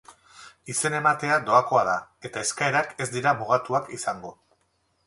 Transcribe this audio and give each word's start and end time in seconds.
Izen 0.73 0.95
ematea 0.99 1.37
doakoa 1.51 1.83
da 1.89 1.95
eta 2.31 2.45
eskaerak 2.47 2.97
ez 3.07 3.09
dira 3.19 3.39
mugatuak 3.45 3.97
izango. 4.01 4.35